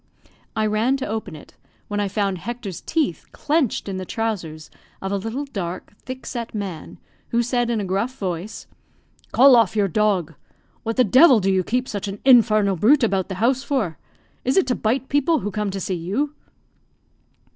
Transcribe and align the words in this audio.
I 0.55 0.65
ran 0.65 0.97
to 0.97 1.05
open 1.07 1.35
it, 1.35 1.53
when 1.87 1.99
I 1.99 2.07
found 2.07 2.39
Hector's 2.39 2.81
teeth 2.81 3.27
clenched 3.33 3.87
in 3.87 3.97
the 3.97 4.03
trousers 4.03 4.71
of 4.99 5.11
a 5.11 5.15
little, 5.17 5.45
dark, 5.45 5.93
thickset 6.03 6.55
man, 6.55 6.97
who 7.29 7.43
said 7.43 7.69
in 7.69 7.79
a 7.79 7.85
gruff 7.85 8.17
voice 8.17 8.65
"Call 9.31 9.55
off 9.55 9.75
your 9.75 9.87
dog. 9.87 10.33
What 10.81 10.95
the 10.97 11.03
devil 11.03 11.39
do 11.39 11.51
you 11.51 11.63
keep 11.63 11.87
such 11.87 12.07
an 12.07 12.17
infernal 12.25 12.77
brute 12.77 13.03
about 13.03 13.29
the 13.29 13.35
house 13.35 13.61
for? 13.61 13.99
Is 14.43 14.57
it 14.57 14.65
to 14.65 14.75
bite 14.75 15.07
people 15.07 15.41
who 15.41 15.51
come 15.51 15.69
to 15.69 15.79
see 15.79 15.93
you?" 15.93 16.33